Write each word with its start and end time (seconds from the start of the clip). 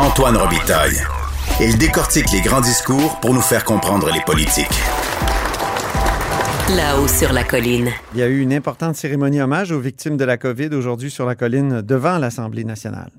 Antoine 0.00 0.38
Robitaille. 0.38 0.96
Il 1.60 1.76
décortique 1.76 2.32
les 2.32 2.40
grands 2.40 2.62
discours 2.62 3.20
pour 3.20 3.34
nous 3.34 3.42
faire 3.42 3.64
comprendre 3.64 4.10
les 4.10 4.22
politiques. 4.22 4.66
Là-haut 6.74 7.06
sur 7.06 7.34
la 7.34 7.44
colline. 7.44 7.90
Il 8.14 8.20
y 8.20 8.22
a 8.22 8.26
eu 8.26 8.40
une 8.40 8.54
importante 8.54 8.96
cérémonie 8.96 9.42
hommage 9.42 9.72
aux 9.72 9.78
victimes 9.78 10.16
de 10.16 10.24
la 10.24 10.38
COVID 10.38 10.70
aujourd'hui 10.72 11.10
sur 11.10 11.26
la 11.26 11.34
colline 11.34 11.82
devant 11.82 12.16
l'Assemblée 12.16 12.64
nationale. 12.64 13.10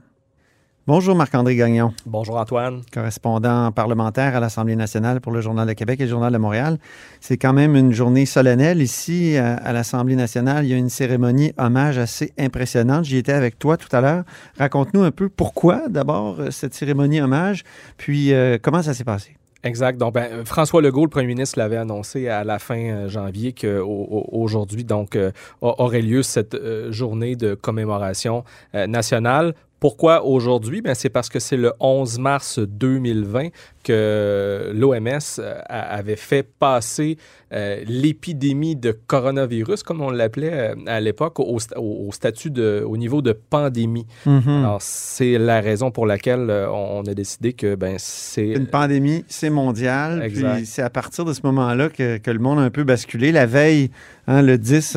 Bonjour 0.88 1.16
Marc-André 1.16 1.55
Gagnon. 1.55 1.94
Bonjour 2.08 2.38
Antoine. 2.38 2.81
Correspondant 2.91 3.71
parlementaire 3.71 4.35
à 4.35 4.40
l'Assemblée 4.40 4.76
nationale 4.76 5.21
pour 5.21 5.31
le 5.31 5.40
Journal 5.40 5.67
de 5.67 5.73
Québec 5.73 5.99
et 5.99 6.05
le 6.05 6.09
Journal 6.09 6.34
de 6.34 6.40
Montréal. 6.40 6.80
C'est 7.20 7.38
quand 7.38 7.54
même 7.54 7.76
une 7.76 7.91
journée 7.91 8.26
solennelle 8.26 8.81
ici 8.81 9.38
à, 9.38 9.73
l'Assemblée 9.73 10.16
nationale. 10.16 10.66
Il 10.66 10.71
y 10.71 10.73
a 10.73 10.77
une 10.77 10.90
cérémonie 10.90 11.54
hommage 11.59 11.99
assez 11.99 12.34
impressionnante. 12.40 13.05
J'y 13.05 13.17
étais 13.17 13.31
avec 13.31 13.59
toi 13.59 13.77
tout 13.77 13.95
à 13.95 14.02
l'heure. 14.02 14.23
Raconte-nous 14.57 15.04
un 15.04 15.12
peu 15.12 15.30
pourquoi 15.30 15.88
d'abord 15.88 16.40
cette 16.49 16.73
cérémonie 16.73 17.21
hommage, 17.21 17.63
puis 17.98 18.34
euh, 18.34 18.57
comment 18.59 18.82
ça 18.82 18.95
s'est 18.95 19.04
passé? 19.04 19.38
Exact. 19.63 19.98
Donc, 19.98 20.16
ben, 20.16 20.43
François 20.43 20.82
Legault, 20.82 21.04
le 21.04 21.10
premier 21.10 21.27
ministre, 21.27 21.60
l'avait 21.60 21.77
annoncé 21.77 22.27
à 22.27 22.43
la 22.43 22.57
fin 22.57 22.79
euh, 22.79 23.10
janvier 23.10 23.54
qu'aujourd'hui, 23.54 24.84
donc, 24.84 25.16
euh, 25.16 25.32
aurait 25.62 26.01
lieu 26.01 26.23
cette 26.23 26.55
euh, 26.55 26.91
journée 26.91 27.35
de 27.35 27.54
commémoration 27.54 28.43
nationale. 28.73 29.54
Pourquoi 29.82 30.24
aujourd'hui? 30.24 30.82
Ben, 30.82 30.93
c'est 30.93 31.10
parce 31.10 31.27
que 31.27 31.40
c'est 31.40 31.57
le 31.57 31.74
11 31.79 32.20
mars 32.20 32.60
2020 32.60 33.48
que 33.84 34.71
l'OMS 34.76 35.41
avait 35.68 36.15
fait 36.15 36.43
passer 36.43 37.18
l'épidémie 37.51 38.76
de 38.76 38.91
coronavirus, 38.91 39.82
comme 39.82 40.01
on 40.01 40.12
l'appelait 40.12 40.76
à 40.85 41.01
l'époque, 41.01 41.40
au, 41.40 42.12
statut 42.12 42.51
de, 42.51 42.85
au 42.88 42.96
niveau 42.96 43.23
de 43.23 43.32
pandémie. 43.34 44.05
Mm-hmm. 44.27 44.60
Alors, 44.60 44.82
c'est 44.84 45.40
la 45.40 45.62
raison 45.62 45.90
pour 45.90 46.05
laquelle 46.05 46.51
on 46.71 47.01
a 47.07 47.13
décidé 47.16 47.54
que 47.54 47.73
ben, 47.73 47.95
c'est... 47.98 48.49
Une 48.49 48.68
pandémie, 48.68 49.26
c'est 49.27 49.49
mondial. 49.49 50.27
Puis 50.32 50.45
c'est 50.66 50.84
à 50.84 50.91
partir 50.91 51.26
de 51.26 51.34
ce 51.34 51.41
moment-là 51.45 51.90
que, 51.90 52.20
le 52.32 52.40
monde 52.40 52.60
a 52.60 52.62
un 52.62 52.70
peu 52.70 52.84
basculé. 52.84 53.32
La 53.32 53.48
veille, 53.48 53.90
hein, 54.27 54.43
le 54.43 54.60
10 54.60 54.95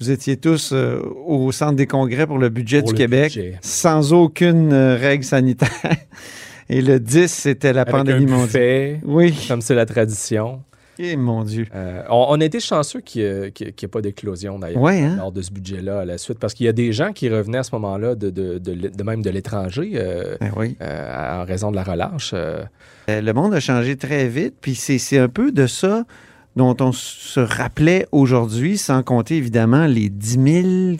vous 0.00 0.10
étiez 0.10 0.36
tous 0.36 0.72
euh, 0.72 1.00
au 1.26 1.52
centre 1.52 1.76
des 1.76 1.86
congrès 1.86 2.26
pour 2.26 2.38
le 2.38 2.48
budget 2.48 2.82
du 2.82 2.92
Québec, 2.92 3.38
sans 3.62 4.12
aucune 4.12 4.72
euh, 4.72 4.96
règle 4.96 5.24
sanitaire. 5.24 5.70
Et 6.68 6.82
le 6.82 6.98
10, 6.98 7.32
c'était 7.32 7.72
la 7.72 7.84
pandémie 7.84 8.26
mondiale. 8.26 8.98
oui. 9.04 9.34
Comme 9.46 9.60
c'est 9.60 9.74
la 9.74 9.86
tradition. 9.86 10.60
Et 10.98 11.12
eh, 11.12 11.16
mon 11.16 11.44
Dieu. 11.44 11.66
Euh, 11.74 12.02
on, 12.08 12.40
a 12.40 12.44
été 12.44 12.58
chanceux 12.58 13.00
qu'il 13.00 13.22
n'y 13.22 13.68
ait, 13.68 13.88
pas 13.88 14.00
d'éclosion, 14.00 14.58
d'ailleurs, 14.58 14.86
hein? 14.86 15.16
lors 15.16 15.30
de 15.30 15.42
ce 15.42 15.52
budget-là 15.52 16.00
à 16.00 16.04
la 16.06 16.16
suite, 16.16 16.38
parce 16.38 16.54
qu'il 16.54 16.64
y 16.66 16.68
a 16.70 16.72
des 16.72 16.92
gens 16.92 17.12
qui 17.12 17.28
revenaient 17.28 17.58
à 17.58 17.62
ce 17.62 17.74
moment-là, 17.74 18.14
de, 18.14 18.30
de, 18.30 19.02
même 19.02 19.22
de 19.22 19.28
l'étranger, 19.28 19.92
ben 20.40 20.52
oui. 20.56 20.74
en 20.80 21.44
raison 21.44 21.70
de 21.70 21.76
la 21.76 21.84
relâche. 21.84 22.34
Le 23.08 23.32
monde 23.32 23.52
a 23.52 23.60
changé 23.60 23.96
très 23.96 24.26
vite, 24.26 24.54
puis 24.58 24.74
c'est 24.74 25.18
un 25.18 25.28
peu 25.28 25.52
de 25.52 25.66
ça 25.66 26.04
dont 26.56 26.74
on 26.80 26.90
se 26.90 27.38
rappelait 27.38 28.06
aujourd'hui, 28.12 28.78
sans 28.78 29.02
compter 29.02 29.36
évidemment 29.36 29.86
les 29.86 30.08
10 30.08 30.62
000 30.62 30.96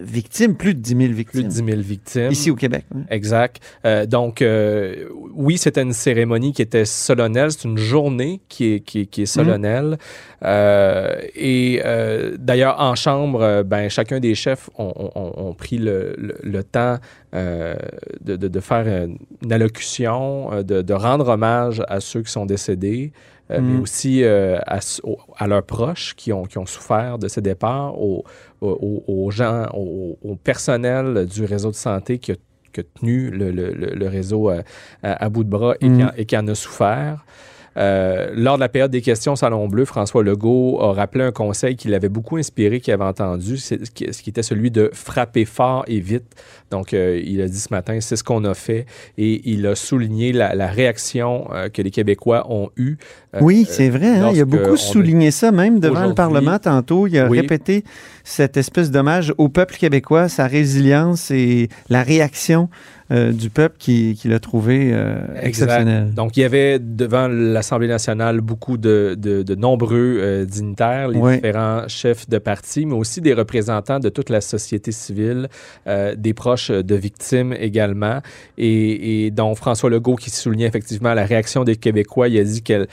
victimes, 0.00 0.54
plus 0.54 0.74
de 0.74 0.80
10 0.80 0.96
000 0.96 1.12
victimes. 1.12 1.42
Plus 1.42 1.42
de 1.42 1.48
10 1.48 1.72
000 1.72 1.80
victimes. 1.80 2.30
Ici 2.30 2.50
au 2.50 2.54
Québec. 2.54 2.84
Exact. 3.10 3.60
Euh, 3.84 4.06
donc, 4.06 4.40
euh, 4.40 5.08
oui, 5.34 5.58
c'était 5.58 5.82
une 5.82 5.92
cérémonie 5.92 6.52
qui 6.52 6.62
était 6.62 6.84
solennelle. 6.84 7.50
C'est 7.50 7.66
une 7.66 7.76
journée 7.76 8.40
qui 8.48 8.74
est, 8.74 8.80
qui, 8.80 9.08
qui 9.08 9.22
est 9.22 9.26
solennelle. 9.26 9.98
Euh, 10.44 11.16
et 11.34 11.82
d'ailleurs, 12.38 12.80
en 12.80 12.94
chambre, 12.94 13.64
ben, 13.64 13.88
chacun 13.90 14.20
des 14.20 14.36
chefs 14.36 14.70
ont, 14.78 15.54
pris 15.58 15.78
le, 15.78 16.14
le, 16.42 16.62
temps 16.62 16.98
de, 17.34 17.76
de, 18.36 18.48
de, 18.48 18.60
faire 18.60 19.08
une 19.42 19.52
allocution, 19.52 20.62
de, 20.62 20.82
de 20.82 20.94
rendre 20.94 21.28
hommage 21.28 21.82
à 21.88 21.98
ceux 21.98 22.22
qui 22.22 22.30
sont 22.30 22.46
décédés. 22.46 23.12
Euh, 23.50 23.60
mais 23.60 23.78
mm. 23.78 23.80
aussi 23.80 24.22
euh, 24.22 24.58
à, 24.66 25.46
leurs 25.46 25.62
proches 25.64 26.14
qui 26.16 26.32
ont, 26.32 26.44
qui 26.44 26.58
ont 26.58 26.66
souffert 26.66 27.18
de 27.18 27.28
ces 27.28 27.40
départs, 27.40 28.00
aux, 28.00 28.24
aux, 28.60 29.30
gens, 29.30 29.66
au, 29.74 30.36
personnel 30.42 31.26
du 31.26 31.44
réseau 31.44 31.70
de 31.70 31.76
santé 31.76 32.18
qui 32.18 32.32
a, 32.32 32.36
tenu 32.98 33.30
le, 33.30 33.50
le, 33.50 33.72
le 33.72 34.08
réseau 34.08 34.50
euh, 34.50 34.62
à, 35.02 35.28
bout 35.28 35.42
de 35.42 35.50
bras 35.50 35.74
et, 35.80 35.86
qui, 35.86 35.88
mm. 35.88 36.12
et 36.16 36.24
qui 36.24 36.36
en 36.36 36.46
a 36.46 36.54
souffert. 36.54 37.24
Euh, 37.76 38.30
lors 38.34 38.56
de 38.56 38.60
la 38.60 38.68
période 38.68 38.90
des 38.90 39.00
questions 39.00 39.36
Salon 39.36 39.68
Bleu, 39.68 39.84
François 39.84 40.22
Legault 40.22 40.80
a 40.80 40.92
rappelé 40.92 41.24
un 41.24 41.32
conseil 41.32 41.76
qui 41.76 41.88
l'avait 41.88 42.08
beaucoup 42.08 42.36
inspiré, 42.36 42.80
qu'il 42.80 42.92
avait 42.92 43.04
entendu, 43.04 43.58
ce 43.58 43.74
qui 43.74 44.04
était 44.04 44.42
celui 44.42 44.70
de 44.70 44.90
frapper 44.92 45.44
fort 45.44 45.84
et 45.86 46.00
vite. 46.00 46.24
Donc, 46.70 46.94
euh, 46.94 47.20
il 47.24 47.40
a 47.40 47.48
dit 47.48 47.58
ce 47.58 47.72
matin, 47.72 47.98
c'est 48.00 48.16
ce 48.16 48.24
qu'on 48.24 48.44
a 48.44 48.54
fait 48.54 48.86
et 49.18 49.40
il 49.50 49.66
a 49.66 49.74
souligné 49.74 50.32
la, 50.32 50.66
réaction 50.66 51.48
euh, 51.52 51.68
que 51.68 51.82
les 51.82 51.90
Québécois 51.90 52.46
ont 52.50 52.70
eue. 52.76 52.96
oui, 53.40 53.66
c'est 53.68 53.88
vrai. 53.88 54.18
Hein, 54.18 54.30
il 54.32 54.40
a 54.40 54.44
beaucoup 54.44 54.76
souligné 54.76 55.30
ça, 55.30 55.52
même 55.52 55.80
devant 55.80 56.06
le 56.06 56.14
Parlement 56.14 56.58
tantôt. 56.58 57.06
Il 57.06 57.18
a 57.18 57.28
répété 57.28 57.84
cette 58.24 58.56
espèce 58.56 58.90
d'hommage 58.90 59.32
au 59.38 59.48
peuple 59.48 59.76
québécois, 59.76 60.28
sa 60.28 60.46
résilience 60.46 61.30
et 61.30 61.68
la 61.88 62.02
réaction 62.02 62.68
euh, 63.12 63.32
du 63.32 63.50
peuple 63.50 63.74
qui, 63.76 64.16
l'a 64.24 64.38
trouvé 64.38 64.90
euh, 64.92 65.18
exceptionnel. 65.42 66.14
Donc, 66.14 66.36
il 66.36 66.40
y 66.40 66.44
avait 66.44 66.78
devant 66.78 67.26
l'Assemblée 67.26 67.88
nationale 67.88 68.40
beaucoup 68.40 68.76
de, 68.76 69.16
nombreux 69.56 70.18
euh, 70.20 70.44
dignitaires, 70.44 71.08
les 71.08 71.20
différents 71.20 71.88
chefs 71.88 72.28
de 72.28 72.38
parti, 72.38 72.86
mais 72.86 72.94
aussi 72.94 73.20
des 73.20 73.34
représentants 73.34 73.98
de 73.98 74.10
toute 74.10 74.30
la 74.30 74.40
société 74.40 74.92
civile, 74.92 75.48
des 76.16 76.34
proches 76.34 76.70
de 76.70 76.94
victimes 76.94 77.52
également. 77.58 78.20
Et, 78.56 79.32
donc, 79.32 79.56
François 79.56 79.90
Legault 79.90 80.14
qui 80.14 80.30
soulignait 80.30 80.66
effectivement 80.66 81.12
la 81.12 81.24
réaction 81.24 81.64
des 81.64 81.74
Québécois, 81.74 82.28
il 82.28 82.38
a 82.38 82.44
dit 82.44 82.62
que, 82.62 82.86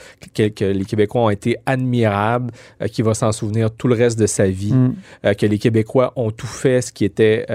les 0.64 0.84
Québécois 0.84 1.22
ont 1.22 1.30
été 1.30 1.58
admirables, 1.64 2.52
qu'il 2.90 3.04
va 3.04 3.14
s'en 3.14 3.30
souvenir 3.30 3.70
tout 3.70 3.86
le 3.86 3.94
reste 3.94 4.18
de 4.18 4.26
sa 4.26 4.48
vie, 4.48 4.72
mm. 4.72 5.34
que 5.36 5.46
les 5.46 5.58
Québécois 5.58 6.12
ont 6.16 6.32
tout 6.32 6.46
fait 6.46 6.82
ce 6.82 6.92
qui 6.92 7.04
était 7.04 7.46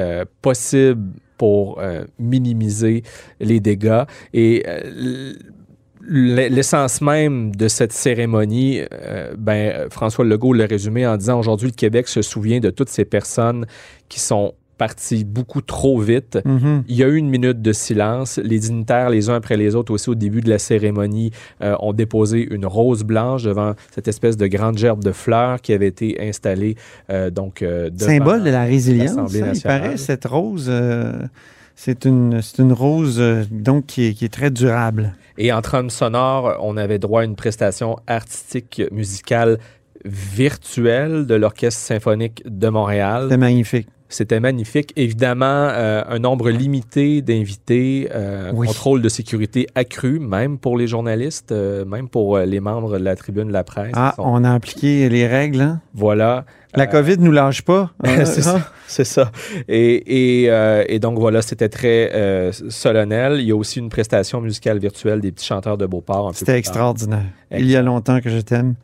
possible 0.41 1.01
pour 1.43 1.81
euh, 1.81 2.05
minimiser 2.19 3.03
les 3.41 3.59
dégâts. 3.59 4.03
Et 4.33 4.63
euh, 4.65 5.33
l'essence 6.07 7.01
même 7.01 7.53
de 7.53 7.67
cette 7.67 7.91
cérémonie, 7.91 8.79
euh, 8.93 9.33
ben, 9.37 9.89
François 9.89 10.23
Legault 10.23 10.53
l'a 10.53 10.67
résumé 10.67 11.05
en 11.05 11.17
disant 11.17 11.37
aujourd'hui 11.37 11.67
le 11.67 11.73
Québec 11.73 12.07
se 12.07 12.21
souvient 12.21 12.61
de 12.61 12.69
toutes 12.69 12.87
ces 12.87 13.03
personnes 13.03 13.65
qui 14.07 14.21
sont 14.21 14.53
parti 14.83 15.23
beaucoup 15.23 15.61
trop 15.61 15.97
vite. 15.97 16.39
Mm-hmm. 16.45 16.83
Il 16.89 16.95
y 16.97 17.03
a 17.03 17.07
eu 17.07 17.15
une 17.15 17.29
minute 17.29 17.61
de 17.61 17.71
silence. 17.71 18.37
Les 18.43 18.59
dignitaires, 18.59 19.09
les 19.09 19.29
uns 19.29 19.35
après 19.35 19.55
les 19.55 19.75
autres, 19.75 19.93
aussi 19.93 20.09
au 20.09 20.15
début 20.15 20.41
de 20.41 20.49
la 20.49 20.59
cérémonie, 20.59 21.31
euh, 21.61 21.77
ont 21.79 21.93
déposé 21.93 22.45
une 22.53 22.65
rose 22.65 23.03
blanche 23.05 23.43
devant 23.43 23.75
cette 23.95 24.09
espèce 24.09 24.35
de 24.35 24.45
grande 24.47 24.77
gerbe 24.77 25.01
de 25.01 25.13
fleurs 25.13 25.61
qui 25.61 25.71
avait 25.71 25.87
été 25.87 26.17
installée. 26.19 26.75
Euh, 27.09 27.29
donc, 27.29 27.61
euh, 27.61 27.89
Symbole 27.97 28.43
de 28.43 28.49
la 28.49 28.65
résilience. 28.65 29.33
Hein, 29.33 29.51
il 29.53 29.61
paraît, 29.61 29.95
cette 29.95 30.25
rose, 30.25 30.69
c'est 31.75 32.03
une, 32.03 32.41
une 32.59 32.73
rose 32.73 33.23
donc 33.51 33.85
qui 33.85 34.07
est, 34.07 34.13
qui 34.13 34.25
est 34.25 34.33
très 34.33 34.51
durable. 34.51 35.13
Et 35.37 35.53
en 35.53 35.61
trame 35.61 35.89
sonore, 35.89 36.57
on 36.59 36.75
avait 36.75 36.99
droit 36.99 37.21
à 37.21 37.23
une 37.23 37.37
prestation 37.37 37.95
artistique 38.05 38.81
musicale 38.91 39.59
virtuelle 40.05 41.25
de 41.25 41.35
l'Orchestre 41.35 41.79
symphonique 41.79 42.43
de 42.45 42.67
Montréal. 42.67 43.27
C'est 43.29 43.37
magnifique. 43.37 43.87
C'était 44.13 44.39
magnifique. 44.39 44.93
Évidemment, 44.95 45.69
euh, 45.71 46.03
un 46.07 46.19
nombre 46.19 46.51
limité 46.51 47.23
d'invités, 47.23 48.09
euh, 48.13 48.53
contrôle 48.53 49.01
de 49.01 49.09
sécurité 49.09 49.65
accru, 49.73 50.19
même 50.19 50.59
pour 50.59 50.77
les 50.77 50.85
journalistes, 50.85 51.51
euh, 51.51 51.83
même 51.83 52.07
pour 52.07 52.37
les 52.37 52.59
membres 52.59 52.99
de 52.99 53.03
la 53.03 53.15
tribune 53.15 53.47
de 53.47 53.53
la 53.53 53.63
presse. 53.63 53.93
Ah, 53.95 54.13
on 54.19 54.43
a 54.43 54.51
appliqué 54.51 55.09
les 55.09 55.25
règles. 55.25 55.61
Hein? 55.61 55.81
Voilà. 55.95 56.45
La 56.75 56.85
COVID 56.85 57.17
ne 57.17 57.23
nous 57.23 57.31
lâche 57.31 57.63
pas. 57.63 57.91
c'est 58.05 58.41
ça. 58.41 58.71
ça. 58.87 59.31
Et, 59.67 60.45
et, 60.45 60.99
donc 60.99 61.17
voilà, 61.17 61.41
c'était 61.41 61.69
très 61.69 62.51
solennel. 62.69 63.39
Il 63.39 63.47
y 63.47 63.51
a 63.51 63.55
aussi 63.55 63.79
une 63.79 63.89
prestation 63.89 64.41
musicale 64.41 64.77
virtuelle 64.77 65.21
des 65.21 65.31
petits 65.31 65.45
chanteurs 65.45 65.77
de 65.77 65.87
Beauport. 65.87 66.33
C'était 66.35 66.57
extraordinaire. 66.57 67.25
Il 67.51 67.69
y 67.69 67.75
a 67.75 67.81
longtemps 67.81 68.21
que 68.21 68.29
je 68.29 68.39
t'aime. 68.39 68.75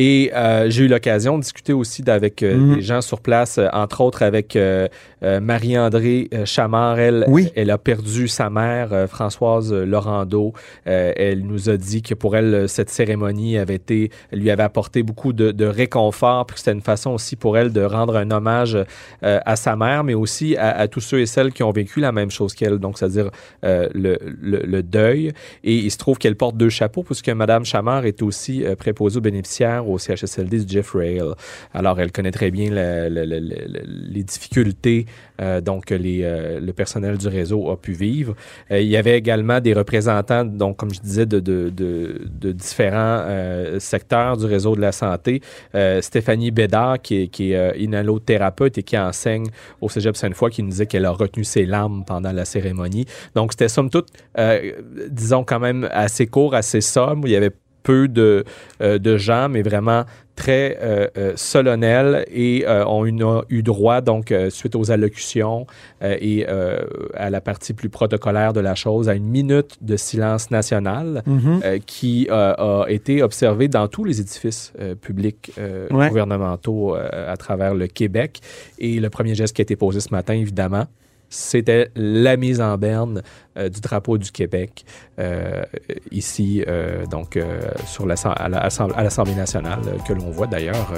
Et 0.00 0.30
j'ai 0.68 0.84
eu 0.84 0.88
l'occasion 0.88 1.38
de 1.38 1.42
discuter 1.42 1.72
aussi 1.72 2.04
avec 2.06 2.42
mm-hmm. 2.42 2.76
des 2.76 2.82
gens 2.82 3.00
sur 3.00 3.20
place, 3.20 3.58
entre 3.72 4.00
autres 4.00 4.22
avec 4.22 4.56
Marie-André 5.20 6.30
Chamard. 6.44 7.00
Elle, 7.00 7.26
elle 7.56 7.70
a 7.70 7.78
perdu 7.78 8.28
sa 8.28 8.48
mère, 8.48 9.08
Françoise 9.08 9.74
Laurando. 9.74 10.52
elle 10.84 11.42
nous 11.42 11.68
a 11.68 11.76
dit 11.76 12.02
que 12.02 12.14
pour 12.14 12.36
elle, 12.36 12.68
cette 12.68 12.90
cérémonie 12.90 13.58
avait 13.58 13.74
été, 13.74 14.10
lui 14.32 14.52
avait 14.52 14.62
apporté 14.62 15.02
beaucoup 15.02 15.32
de, 15.32 15.64
réconfort, 15.64 16.46
puis 16.46 16.54
que 16.54 16.60
c'était 16.60 16.72
une 16.72 16.80
façon 16.80 17.10
aussi 17.10 17.34
pour 17.34 17.58
elle 17.58 17.72
de 17.72 17.82
rendre 17.82 18.16
un 18.16 18.30
hommage 18.30 18.78
à 19.22 19.56
sa 19.56 19.74
mère, 19.74 20.04
mais 20.04 20.14
aussi 20.14 20.56
à, 20.56 20.86
tous 20.86 21.00
ceux 21.00 21.20
et 21.20 21.26
celles 21.26 21.52
qui 21.52 21.64
ont 21.64 21.72
vécu 21.72 21.98
la 21.98 22.12
même 22.12 22.30
chose 22.30 22.54
qu'elle, 22.54 22.78
donc 22.78 22.98
c'est-à-dire 22.98 23.30
le, 23.62 24.80
deuil. 24.82 25.32
Et 25.64 25.74
il 25.74 25.90
se 25.90 25.98
trouve 25.98 26.18
qu'elle 26.18 26.36
porte 26.36 26.56
deux 26.56 26.68
chapeaux, 26.68 27.02
puisque 27.02 27.28
Mme 27.28 27.64
Chamard 27.64 28.06
est 28.06 28.22
aussi 28.22 28.64
préposée 28.78 29.18
aux 29.18 29.22
bénéficiaires 29.22 29.87
au 29.88 29.98
CHSLD 29.98 30.64
du 30.64 30.72
Jeff 30.72 30.92
Rail. 30.92 31.22
Alors, 31.74 32.00
elle 32.00 32.12
connaît 32.12 32.30
très 32.30 32.50
bien 32.50 32.70
les 32.70 34.22
difficultés 34.22 35.06
euh, 35.40 35.60
donc 35.60 35.90
les, 35.90 36.22
euh, 36.24 36.58
le 36.60 36.72
personnel 36.72 37.16
du 37.16 37.28
réseau 37.28 37.70
a 37.70 37.76
pu 37.76 37.92
vivre. 37.92 38.34
Euh, 38.70 38.80
il 38.80 38.88
y 38.88 38.96
avait 38.96 39.16
également 39.16 39.60
des 39.60 39.72
représentants, 39.72 40.44
donc 40.44 40.76
comme 40.76 40.92
je 40.92 41.00
disais, 41.00 41.26
de, 41.26 41.38
de, 41.38 41.70
de, 41.70 42.52
différents 42.52 43.24
secteurs 43.78 44.36
du 44.36 44.46
réseau 44.46 44.74
de 44.74 44.80
la 44.80 44.92
santé. 44.92 45.42
Stéphanie 46.00 46.50
Bédard, 46.50 47.00
qui 47.00 47.22
est, 47.22 47.28
qui 47.28 47.52
est 47.52 47.78
inhalothérapeute 47.78 48.78
et 48.78 48.82
qui 48.82 48.98
enseigne 48.98 49.46
au 49.80 49.88
Cégep 49.88 50.16
Sainte-Foy, 50.16 50.50
qui 50.50 50.62
nous 50.62 50.70
disait 50.70 50.86
qu'elle 50.86 51.04
a 51.04 51.10
retenu 51.10 51.44
ses 51.44 51.66
larmes 51.66 52.04
pendant 52.06 52.32
la 52.32 52.44
cérémonie. 52.44 53.04
Donc 53.34 53.52
c'était 53.52 53.68
somme 53.68 53.90
toute, 53.90 54.08
disons 55.10 55.44
quand 55.44 55.60
même 55.60 55.88
assez 55.92 56.26
court, 56.26 56.54
assez 56.54 56.80
somme. 56.80 57.22
Il 57.24 57.30
y 57.30 57.36
avait 57.36 57.52
peu 57.82 58.08
de, 58.08 58.44
de 58.80 59.16
gens, 59.16 59.48
mais 59.48 59.62
vraiment 59.62 60.04
très 60.38 60.78
euh, 60.80 61.08
euh, 61.18 61.32
solennels 61.34 62.24
et 62.30 62.64
euh, 62.64 62.86
ont 62.86 63.04
eu, 63.04 63.62
droit, 63.62 64.00
donc, 64.00 64.32
suite 64.50 64.76
aux 64.76 64.90
allocutions 64.90 65.66
et 66.00 66.46
à 66.46 67.30
la 67.30 67.40
partie 67.40 67.74
plus 67.74 67.88
protocolaire 67.88 68.52
de 68.52 68.60
la 68.60 68.74
chose, 68.74 69.08
à 69.08 69.14
une 69.14 69.26
minute 69.26 69.76
de 69.80 69.96
silence 69.96 70.50
national 70.50 71.22
mm-hmm. 71.26 71.80
qui 71.80 72.28
a 72.30 72.84
été 72.88 73.22
observée 73.22 73.68
dans 73.68 73.88
tous 73.88 74.04
les 74.04 74.20
édifices 74.20 74.72
publics 75.00 75.52
gouvernementaux 75.90 76.94
à 76.94 77.36
travers 77.36 77.74
le 77.74 77.88
Québec. 77.88 78.40
Et 78.78 79.00
le 79.00 79.10
premier 79.10 79.34
geste 79.34 79.56
qui 79.56 79.62
a 79.62 79.64
été 79.64 79.76
posé 79.76 80.00
ce 80.00 80.10
matin, 80.12 80.34
évidemment, 80.34 80.86
c'était 81.30 81.90
la 81.94 82.36
mise 82.36 82.60
en 82.60 82.76
berne 82.76 83.22
euh, 83.56 83.68
du 83.68 83.80
drapeau 83.80 84.18
du 84.18 84.30
Québec 84.30 84.84
euh, 85.18 85.62
ici, 86.10 86.64
euh, 86.66 87.06
donc 87.06 87.38
sur 87.86 88.06
la, 88.06 88.14
à 88.14 88.48
l'Assemblée 89.02 89.34
nationale, 89.34 89.80
que 90.06 90.12
l'on 90.12 90.30
voit 90.30 90.46
d'ailleurs 90.46 90.92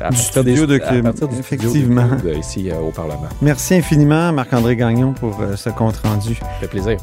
à, 0.00 0.08
partir 0.10 0.44
des, 0.44 0.66
de, 0.66 0.80
à 0.80 1.02
partir 1.02 1.28
du 1.28 1.38
effectivement. 1.38 2.08
ici 2.38 2.70
au 2.72 2.90
Parlement. 2.90 3.28
Merci 3.42 3.74
infiniment, 3.74 4.32
Marc-André 4.32 4.76
Gagnon, 4.76 5.12
pour 5.12 5.40
ce 5.56 5.70
compte-rendu. 5.70 6.34
Ça 6.34 6.46
fait 6.60 6.68
plaisir. 6.68 6.96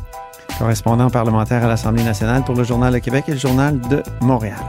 Correspondant 0.59 1.09
parlementaire 1.09 1.63
à 1.65 1.67
l'Assemblée 1.67 2.03
nationale 2.03 2.43
pour 2.43 2.55
le 2.55 2.63
Journal 2.63 2.93
de 2.93 2.99
Québec 2.99 3.25
et 3.27 3.31
le 3.31 3.37
Journal 3.37 3.79
de 3.89 4.01
Montréal. 4.21 4.63